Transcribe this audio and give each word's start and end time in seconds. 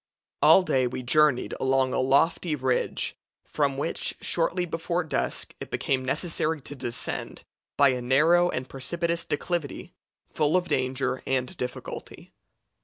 All 0.41 0.63
day 0.63 0.87
we 0.87 1.03
journeyed 1.03 1.53
along 1.59 1.93
a 1.93 1.99
lofty 1.99 2.55
ridge, 2.55 3.15
from 3.45 3.77
which, 3.77 4.15
shortly 4.19 4.65
before 4.65 5.03
dusk, 5.03 5.53
it 5.59 5.69
became 5.69 6.03
necessary 6.03 6.59
to 6.61 6.73
descend 6.73 7.43
by 7.77 7.89
a 7.89 8.01
narrow 8.01 8.49
and 8.49 8.67
precipitous 8.67 9.25
declivity, 9.25 9.93
full 10.33 10.57
of 10.57 10.67
danger 10.67 11.21
and 11.27 11.55
difficulty. 11.55 12.33